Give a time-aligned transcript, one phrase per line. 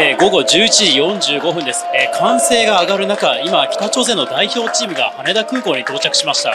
[0.00, 6.54] えー、午後11時45分です、えー、歓声が上がる中今北朝鮮の代表チームが羽田空港に到着しました。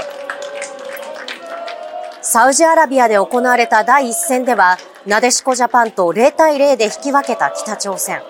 [2.22, 8.22] サウジアラビアで行われた第一戦ではなでしこジャパンと0対0で引き分けた北朝鮮。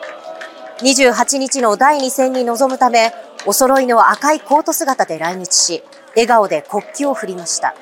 [0.79, 3.13] 28日の第2戦に臨むため
[3.45, 5.83] お揃いの赤いコート姿で来日し
[6.15, 7.75] 笑顔で国旗を振りました。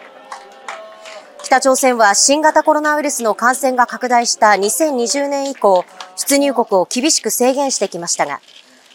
[1.43, 5.85] 北朝鮮は新型コロナウイルスの感染が拡大した2020年以降
[6.31, 8.39] 出入国を厳しく制限してきましたが、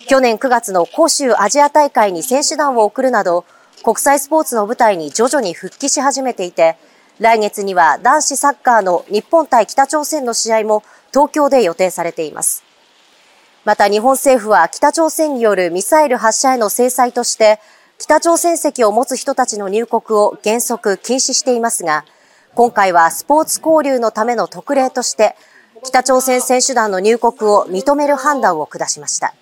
[0.09, 3.45] 去年9月の杭州アジア大会に選手団を送るなど、
[3.85, 6.79] 国際スポーツの舞台に徐々に復帰し始めていて、
[7.19, 12.65] 来月には男子サッカーの日本対北朝鮮の試合も東京で予定されています。
[13.65, 17.59] また日本政府は北朝鮮によるミサイル発射への制裁として、
[17.99, 22.05] 北朝鮮籍を持つ人たちの入国を原則禁止していますが、
[22.55, 25.37] 今回はスポーツ交流のための特例として、
[25.85, 29.35] 北朝鮮選手団の入国を認める判断を下しました。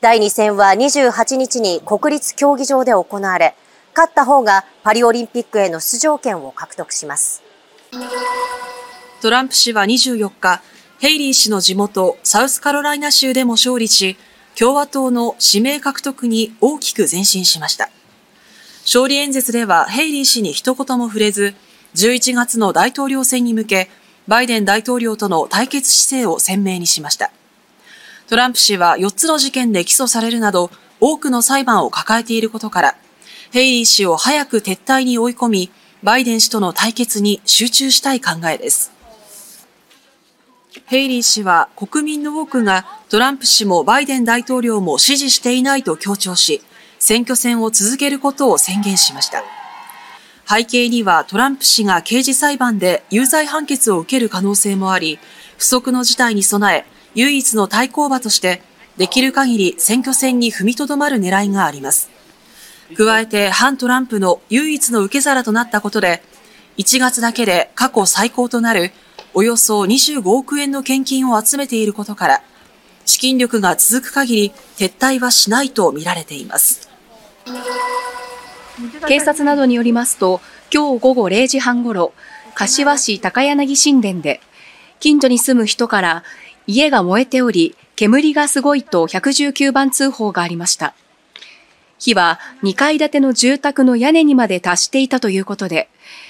[0.00, 3.54] 第2戦は28日に国立競技場で行われ、
[3.94, 7.42] 勝った方がパリオリンピックへの出場権を獲得します。
[9.20, 10.62] トランプ氏は24日、
[11.00, 14.16] ヘイリー氏の地元サウスカロライナ州でも勝利し、
[14.56, 17.90] 共和党の指名獲得に大きく前進しました。
[18.82, 21.54] 勝利演説ではヘイリー氏に一言も触れず、
[21.94, 23.90] 11月の大統領選に向け、
[24.28, 27.32] バイデン大統領との対決姿勢を鮮明にしました。
[28.28, 32.96] トランプ氏は4つの事件で起訴されるなど、多くの裁判を抱えていることから、
[33.52, 35.70] ヘイリー氏を早く撤退に追い込み、
[36.02, 38.92] バイデン氏との対決に集中したい考えです。
[40.84, 46.60] ヘイリー氏は国民の多くがトランプ氏もバイデン大統領も支持していないと強調し、
[46.98, 49.42] 選挙戦を続けることを宣言しました。
[50.48, 55.18] 背景にはトランプ氏が刑事裁判で有罪判決を受ける可能性もあり、
[55.58, 58.62] 不測の事態に備え、唯一の対抗馬として、
[58.96, 62.08] できる限り選挙戦に踏みとどまる狙いがあります。
[62.96, 66.22] 加えて、反トランプの唯一の受け皿となったことで、
[66.78, 68.92] 1月だけで過去最高となる
[69.34, 72.42] およそ25億円の献金を集めていることから、
[73.04, 76.88] 資金力が続く限り撤退はしないと見られています。
[79.08, 80.40] 警察などによりますと、
[80.72, 82.12] 今日午後0時半ごろ、
[82.54, 84.40] 柏市高柳神殿で、
[85.00, 86.24] 近所に住む人から
[86.66, 90.94] 家が燃えており、煙がすごいと119番通報がありました。
[91.98, 95.88] 火は2階建ての住宅の屋根にまで達していたということで、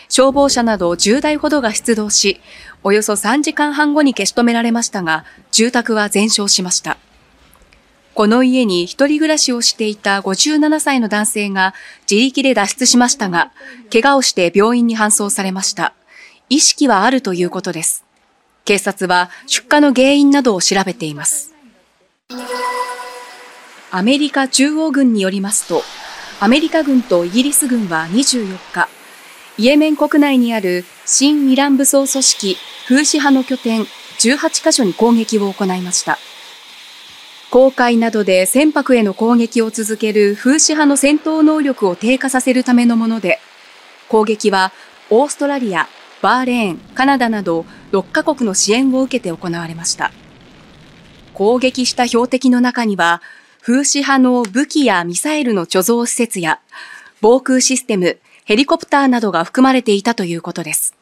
[0.08, 2.40] 消防車など10台ほどが出動し、
[2.82, 6.96] およそ3時間半後に消し止められましたが、住宅は全焼しました。
[8.18, 11.72] この家に一人暮らしをしていた57歳の男性が
[12.10, 13.52] 自力で脱出しましたが、
[13.92, 15.94] 怪我をして病院に搬送されました。
[16.48, 18.04] 意識はあるということです。
[18.64, 21.54] 警察は出火の原因などを調べています。
[23.92, 25.84] アメリカ中央軍によりますと、
[26.40, 28.88] アメリカ軍とイギリス軍は24日、
[29.58, 32.56] イエメン国内にある新イラン武装組織
[32.88, 33.82] フーシ派の拠点
[34.18, 36.18] 18カ所に攻撃を行いました。
[37.50, 43.38] 航海などで船舶への攻撃を続ける風刺派の戦闘能力を低下させるためのもので、
[44.08, 44.70] 攻撃は
[45.08, 45.88] オーストラリア、
[46.20, 50.12] バーレーン、カナダなど6カ国の支援を受けて行われました。
[51.32, 53.22] 攻撃した標的の中には、
[53.62, 56.60] 風刺派の武器やミサイルの貯蔵施設や、
[57.22, 60.94] 防空システム、ヘリコプターなどが含まれていたということです。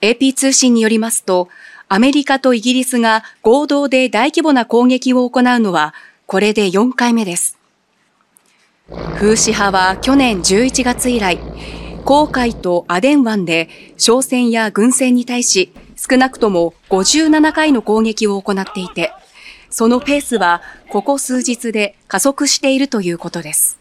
[0.00, 1.48] AP 通信によりますと、
[1.88, 5.94] アメリカとイギリスが合同で大規模な攻撃を行うのは、
[6.26, 7.58] これで4回目です。
[8.88, 11.38] 風刺派は去年11月以来、
[12.04, 19.12] 航海とアデン湾で商船や軍船に対し少なくとも57回の攻撃を行っていて、
[19.70, 23.78] そのペースはここ数日で加速しているということです。